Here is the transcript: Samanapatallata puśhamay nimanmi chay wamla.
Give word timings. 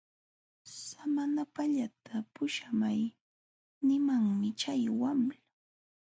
Samanapatallata 0.83 2.15
puśhamay 2.33 3.01
nimanmi 3.85 4.49
chay 4.59 4.83
wamla. 5.01 5.39